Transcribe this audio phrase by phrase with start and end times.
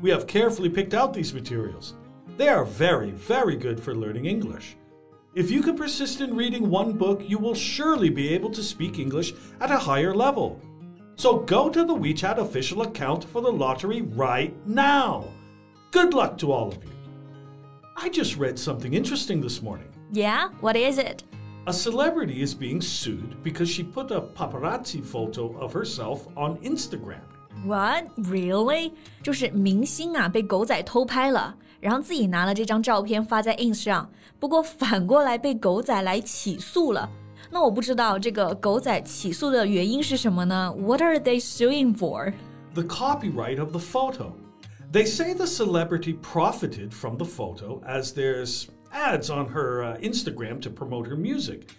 [0.00, 1.94] we have carefully picked out these materials.
[2.36, 4.76] They are very, very good for learning English.
[5.34, 8.98] If you can persist in reading one book, you will surely be able to speak
[8.98, 10.60] English at a higher level.
[11.16, 15.28] So go to the WeChat official account for the lottery right now.
[15.90, 16.90] Good luck to all of you.
[17.96, 19.92] I just read something interesting this morning.
[20.12, 21.22] Yeah, what is it?
[21.66, 27.20] A celebrity is being sued because she put a paparazzi photo of herself on Instagram.
[27.65, 28.91] What really？
[29.23, 37.09] 就是明星啊被狗仔偷拍了，然后自己拿了这张照片发在 ins 上，不过反过来被狗仔来起诉了。
[37.49, 40.73] 那我不知道这个狗仔起诉的原因是什么呢？
[40.77, 42.33] What are they suing for?
[42.73, 44.33] The copyright of the photo.
[44.91, 50.59] They say the celebrity profited from the photo as there's ads on her uh, Instagram
[50.61, 51.69] to promote her music.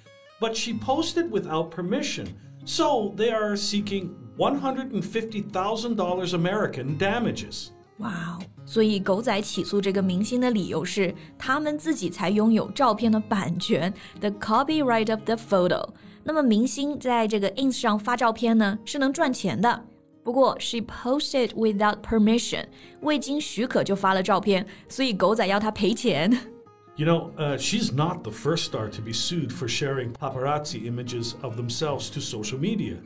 [0.40, 2.28] But she posted without permission,
[2.64, 7.68] so they are seeking $150,000 American damages.
[7.98, 8.38] 哇哦！
[8.66, 15.88] 所以狗仔起诉这个明星的理由是，他们自己才拥有照片的版权，the copyright of the photo。
[16.22, 19.84] 那么明星在这个 ins 上发照片呢，是能赚钱的。
[20.22, 22.66] 不过 she posted without permission，
[23.00, 26.30] 未经许可就发了照片，所以狗仔要他赔钱。
[26.96, 31.56] You know, uh, she's not the first star to be sued for sharing paparazzi images of
[31.56, 32.96] themselves to social media.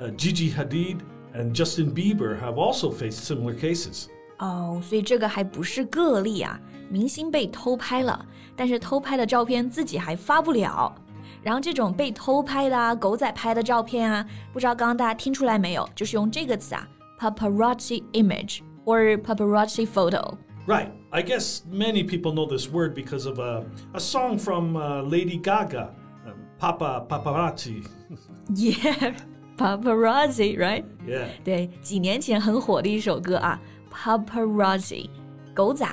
[0.00, 0.98] Uh, Gigi Hadid
[1.34, 4.06] and Justin Bieber have also faced similar cases.
[4.38, 6.60] 哦，所以这个还不是个例啊！
[6.88, 10.94] 明星被偷拍了，但是偷拍的照片自己还发不了。
[11.42, 15.88] 然后这种被偷拍的啊，狗仔拍的照片啊，不知道刚刚大家听出来没有？
[15.94, 16.88] 就是用这个词啊，
[17.18, 20.90] paparazzi image or paparazzi photo。Right.
[21.10, 25.38] I guess many people know this word because of a, a song from uh, Lady
[25.38, 25.94] Gaga,
[26.26, 27.82] um, Papa Paparazzi.
[28.54, 29.14] yeah,
[29.56, 30.84] paparazzi, right?
[31.06, 31.26] Yeah.
[31.44, 33.60] 对，几年前很火的一首歌啊，
[33.92, 35.08] paparazzi，
[35.54, 35.86] 狗仔。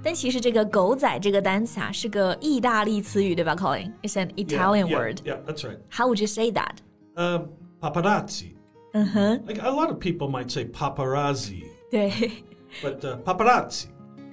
[0.00, 5.16] 但其实这个“狗仔”这个单词啊，是个意大利词语，对吧，Colin？It's an Italian yeah, word.
[5.24, 5.78] Yeah, that's right.
[5.90, 6.76] How would you say that?
[7.16, 7.48] Um,
[7.80, 8.52] paparazzi.
[8.92, 12.10] 嗯哼， Like a lot of people might say paparazzi, 对。
[12.80, 13.86] but uh, paparazzi.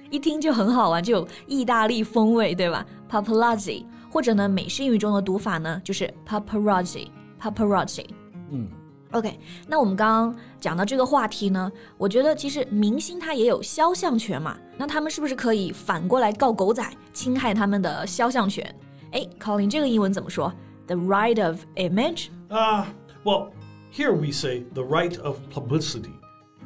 [0.08, 2.86] 一听就很好玩，就有意大利风味，对吧？
[3.10, 8.06] Paparazzi，或者呢，美式英语中的读法呢，就是 paparazzi，paparazzi。
[8.50, 8.68] 嗯，
[9.12, 18.74] OK，那我们刚刚讲到这个话题呢，我觉得其实明星他也有肖像权嘛，那他们是不是可以反过来告狗仔侵害他们的肖像权？
[19.12, 20.52] 哎，Colin，这个英文怎么说？
[20.86, 22.28] The right of image？
[22.48, 22.84] Uh,
[23.24, 23.50] well,
[23.92, 26.12] here we say the right of publicity.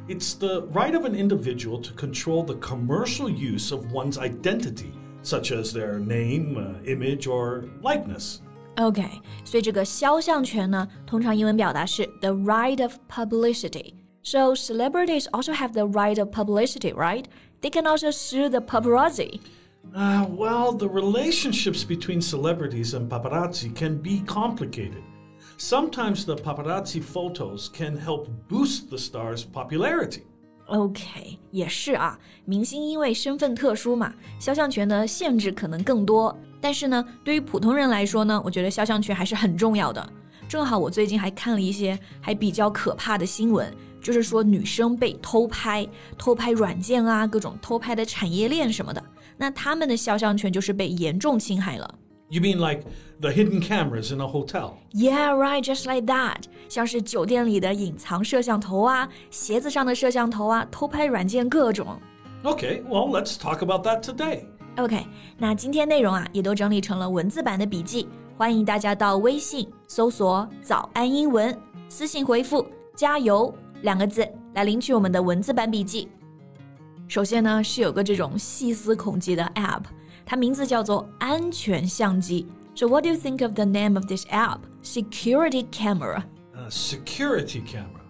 [0.07, 4.91] It's the right of an individual to control the commercial use of one's identity,
[5.23, 8.41] such as their name, uh, image, or likeness.
[8.77, 9.03] OK，
[9.43, 17.25] 所以这个肖像权呢，通常英文表达是 the right of publicity。So celebrities also have the right of publicity, right?
[17.61, 19.39] They can also sue the paparazzi.
[19.93, 25.03] Uh, well, the relationships between celebrities and paparazzi can be complicated.
[25.57, 30.23] Sometimes the paparazzi photos can help boost the star's popularity.
[30.66, 36.36] OK，也是啊，明星因为身份特殊嘛，肖像权的限制可能更多。
[36.60, 40.12] 但是呢，对于普通人来说呢，我觉得肖像权还是很重要的。
[40.48, 45.86] 正好我最近还看了一些还比较可怕的新闻，就是说女生被偷拍、
[46.18, 49.02] 偷拍软件啊，各种偷拍的产业链什么的，
[49.36, 51.94] 那他们的肖像权就是被严重侵害了。
[52.29, 52.83] You mean like
[53.19, 54.75] the hidden cameras in a hotel?
[54.93, 56.43] Yeah, right, just like that。
[56.69, 61.99] 像是酒店里的隐藏摄像头啊，鞋子上的摄像头啊，偷拍软件各种。
[62.43, 64.45] Okay, well, let's talk about that today.
[64.77, 65.05] OK，
[65.37, 68.07] 那今天内容啊也都整理成了文字版的笔记，
[68.37, 71.55] 欢迎大家到微信搜索“早安英文”，
[71.89, 72.65] 私信回复“
[72.95, 76.07] 加油”两个字来领取我们的文字版笔记。
[77.09, 79.83] 首先呢是有个这种细思恐极的 App，
[80.25, 82.45] 它名字叫做安全相机。
[82.75, 84.59] So what do you think of the name of this app?
[84.81, 86.23] Security camera.
[86.55, 88.01] A security camera.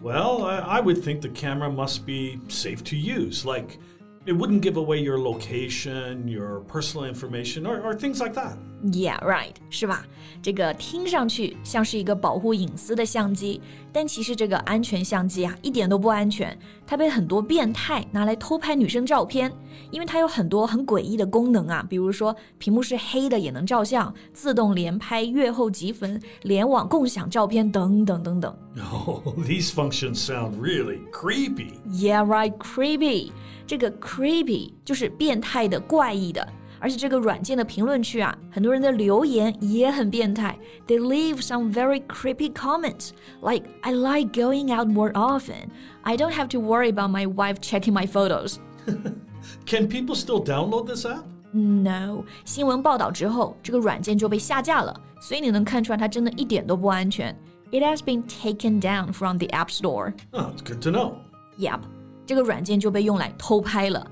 [0.00, 3.78] Well, I, I would think the camera must be safe to use, like
[4.26, 8.56] it wouldn't give away your location, your personal information, or, or things like that.
[8.91, 10.05] Yeah, right，是吧？
[10.41, 13.61] 这个听上去像是一个保护隐私的相机，
[13.93, 16.57] 但其实这个安全相机啊，一点都不安全。
[16.85, 19.49] 它被很多变态拿来偷拍女生照片，
[19.89, 28.53] 因为它有很多很诡异的功能啊，比如说屏幕是黑的也能照相，自动连拍、阅后即焚、联网共享照片等等等等。
[28.91, 31.73] Oh, these functions sound really creepy.
[31.89, 33.31] Yeah, right, creepy.
[33.65, 36.45] 这个 creepy 就是变态的、怪异的。
[36.82, 40.56] 而且这个软件的评论区啊，很多人的留言也很变态。
[40.86, 43.10] They leave some very creepy comments,
[43.42, 45.68] like "I like going out more often.
[46.02, 48.58] I don't have to worry about my wife checking my photos."
[49.66, 51.22] Can people still download this app?
[51.50, 57.34] No，新闻报道之后，这个软件就被下架了，所以你能看出来它真的一点都不安全。
[57.70, 60.14] It has been taken down from the App Store.
[60.30, 61.14] Oh, it's good to know.
[61.58, 61.80] Yep，
[62.24, 64.06] 这个软件就被用来偷拍了。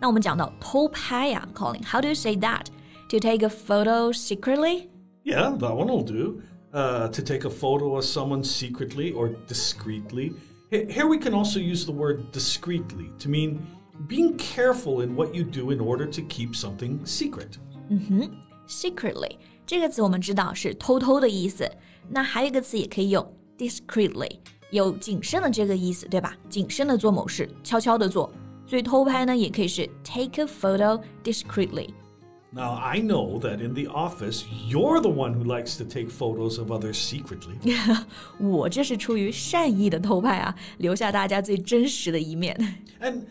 [0.00, 2.66] 那我们讲到偷拍呀，Colin，how do you say that?
[3.08, 4.88] To take a photo secretly?
[5.24, 6.40] Yeah, that one will do.
[6.72, 10.32] Uh, to take a photo of someone secretly or discreetly.
[10.70, 13.60] Here we can also use the word discreetly to mean
[14.08, 17.58] being careful in what you do in order to keep something secret.
[17.90, 18.30] 嗯哼，
[18.66, 19.36] secretly
[19.66, 21.70] 这个词我们知道是偷偷的意思，
[22.08, 24.38] 那还有一个词也可以用 discreetly，
[24.70, 26.34] 有谨慎的这个意思，对吧？
[26.48, 28.32] 谨慎的做某事，悄悄的做。
[28.66, 35.42] 所以偷拍呢，也可以是 take a photo discreetly。Now, I know that in the office, you're the one who
[35.44, 37.56] likes to take photos of others secretly.
[38.38, 42.54] 我这是出于善意的偷拍啊，留下大家最真实的一面。
[43.00, 43.22] And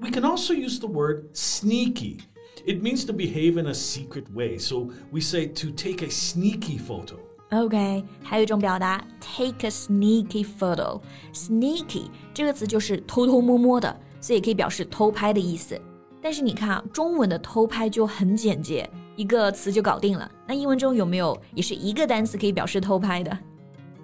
[0.00, 2.18] we can also use the word sneaky.
[2.66, 4.58] It means to behave in a secret way.
[4.58, 7.16] So we say to take a sneaky photo.
[7.50, 13.98] OK，还有一种表达，take a sneaky photo。sneaky 这个词就是偷偷摸摸的。
[14.22, 15.80] 所以可以表示偷拍的意思。
[16.20, 20.30] 但是你看啊，中文的偷拍就很简洁，一个词就搞定了。
[20.46, 23.38] 那英文中有没有也是一个单词可以表示偷拍的？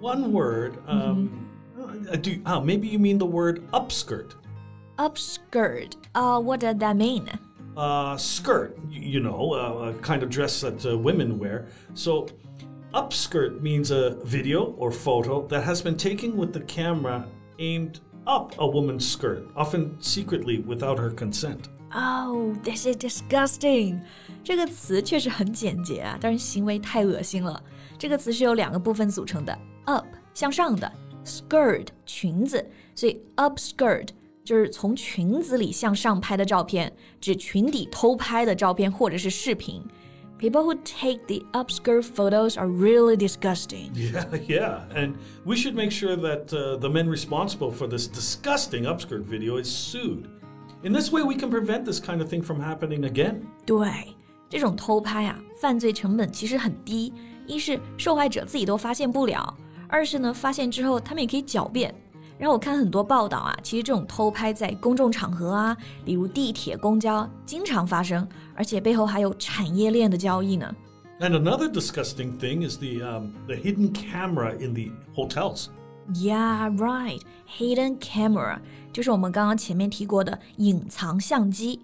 [0.01, 0.73] One word.
[0.87, 1.27] Um,
[2.21, 4.31] do uh, maybe you mean the word upskirt?
[4.97, 5.91] Upskirt.
[6.13, 7.27] Uh, what does that mean?
[7.75, 8.77] Uh, skirt.
[8.89, 11.67] You know, uh, a kind of dress that uh, women wear.
[11.93, 12.27] So.
[12.93, 17.25] Upskirt means a video or photo that has been taken with the camera
[17.59, 21.69] aimed up a woman's skirt, often secretly without her consent.
[21.91, 24.01] Oh, this is disgusting.
[24.43, 27.61] 这个词确实很简洁啊，但是行为太恶心了。
[27.97, 30.91] 这个词是由两个部分组成的：up 向上的，
[31.23, 34.09] skirt 裙子，所以 upskirt
[34.43, 36.91] 就是从裙子里向上拍的照片，
[37.21, 39.81] 指裙底偷拍的照片或者是视频。
[40.39, 43.91] People who take the upskirt photos are really disgusting.
[43.93, 44.81] Yeah, yeah.
[44.93, 45.15] And
[45.45, 49.67] we should make sure that uh, the men responsible for this disgusting upskirt video is
[49.67, 50.27] sued.
[50.83, 53.43] In this way, we can prevent this kind of thing from happening again.
[53.65, 54.13] 对，
[54.49, 57.13] 这种偷拍啊，犯罪成本其实很低。
[57.47, 59.55] 一是受害者自己都发现不了，
[59.87, 61.95] 二是呢，发现之后他们也可以狡辩。
[62.40, 65.76] 然后我看很多报道啊，其实这种偷拍在公众场合啊，
[66.06, 70.74] 比如地铁、公交，经常发生，而且背后还有产业链的交易呢。
[71.20, 75.66] And another disgusting thing is the um, the hidden camera in the hotels.
[76.14, 77.20] Yeah, right.
[77.58, 78.58] Hidden camera
[78.90, 81.82] 就是我们刚刚前面提过的隐藏相机。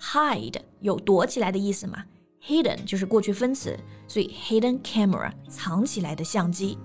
[0.00, 1.98] Hide 有躲起来的意思嘛
[2.46, 6.78] ？Hidden 就是过去分词，所以 hidden camera 藏起来的相机，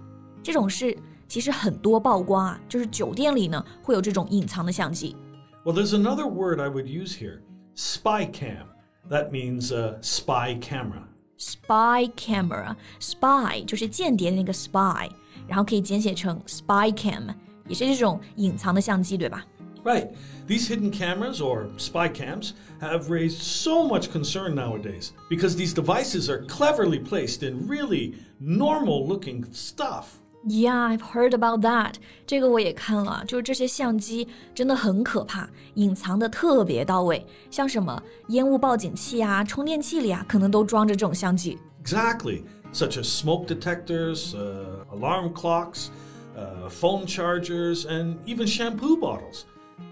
[0.44, 0.98] 这种是。
[1.33, 5.17] 其实很多曝光啊，就是酒店里呢会有这种隐藏的相机。
[5.65, 7.41] Well, there's another word I would use here,
[7.75, 8.67] spy cam.
[9.11, 11.05] That means a spy camera.
[11.39, 15.09] Spy camera, spy 就是间谍的那个 spy，
[15.47, 17.35] 然后可以简写成 spy cam，
[17.69, 19.45] 也是这种隐藏的相机，对吧？
[19.85, 20.09] Right.
[20.47, 26.29] These hidden cameras or spy cams have raised so much concern nowadays because these devices
[26.29, 30.19] are cleverly placed in really normal looking stuff.
[30.47, 31.95] Yeah, I've heard about that.
[32.25, 37.27] 这个我也看了，就是这些相机真的很可怕，隐藏的特别到位。
[37.51, 41.59] 像什么烟雾报警器啊、充电器里啊，可能都装着这种相机。
[41.85, 45.89] Exactly, such as smoke detectors, uh, alarm clocks,
[46.37, 49.43] uh, phone chargers, and even shampoo bottles.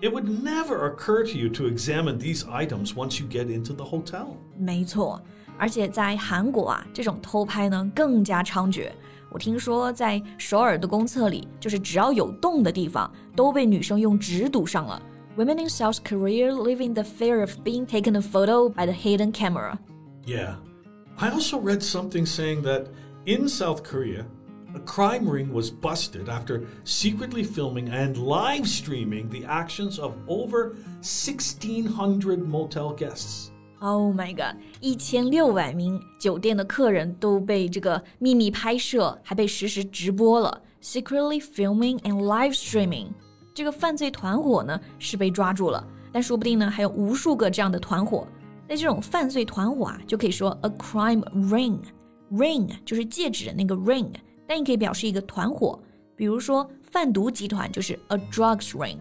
[0.00, 3.84] It would never occur to you to examine these items once you get into the
[3.84, 4.36] hotel.
[4.56, 5.20] 没错，
[5.58, 8.90] 而且在韩国啊，这种偷拍呢更加猖獗。
[9.30, 15.00] 我听说在首尔的公厕里，就是只要有洞的地方，都被女生用纸堵上了。
[15.36, 19.32] Women in South Korea live in the fear of being taken a photo by the hidden
[19.32, 19.78] camera.
[20.24, 20.54] Yeah.
[21.18, 22.86] I also read something saying that
[23.26, 24.26] in South Korea,
[24.74, 30.76] a crime ring was busted after secretly filming and live streaming the actions of over
[31.00, 33.49] 1,600 motel guests.
[33.81, 34.61] Oh my god！
[34.79, 43.07] 一千六百名酒店的客人都被这个秘密拍摄，还被实时直播了，secretly filming and live streaming。
[43.55, 48.27] 这个犯罪团伙呢是被抓住了，但说不定呢还有无数个这样的团伙。
[48.67, 51.79] 那这种犯罪团伙啊，就可以说 a crime ring。
[52.31, 54.11] ring 就是戒指的那个 ring，
[54.47, 55.77] 但也可以表示一个团伙。
[56.15, 58.99] 比如说贩毒集团就是 a drugs ring。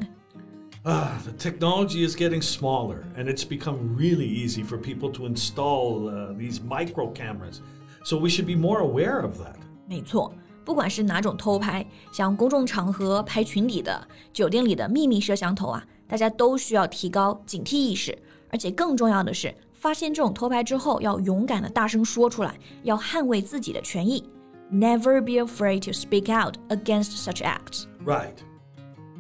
[0.84, 6.08] Ah, the technology is getting smaller, and it's become really easy for people to install
[6.08, 7.62] uh, these micro cameras.
[8.04, 9.56] So we should be more aware of that.
[9.88, 10.32] 没错，
[10.64, 18.16] 不管是哪种偷拍，像公众场合拍群体的、酒店里的秘密摄像头啊，大家都需要提高警惕意识。
[18.52, 24.24] 而且更重要的是，发现这种偷拍之后，要勇敢的大声说出来，要捍卫自己的权益。
[24.72, 27.86] Never be afraid to speak out against such acts.
[28.06, 28.36] Right.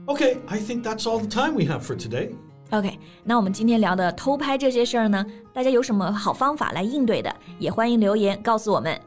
[0.09, 2.31] Okay, I think that's all the time we have for today.
[2.71, 8.99] OK，那我们今天聊的偷拍这些事儿呢，大家有什么好方法来应对的，也欢迎留言告诉我们。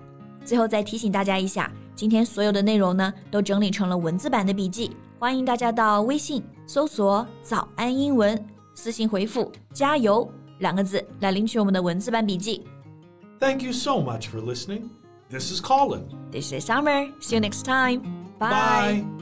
[0.44, 8.40] 最后再提醒大家一下，今天所有的内容呢，都整理成了文字版的笔记，欢迎大家到微信搜索“早安英文”，
[8.74, 10.28] 私信回复“加油”
[10.60, 12.64] 两个字来领取我们的文字版笔记。
[13.40, 14.88] Thank you so much for listening.
[15.30, 16.04] This is Colin.
[16.32, 17.12] This is Summer.
[17.20, 18.02] See you next time.
[18.38, 19.21] Bye.